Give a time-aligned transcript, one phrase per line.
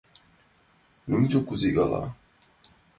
[1.09, 2.03] Лӱмжӧ кузе гала?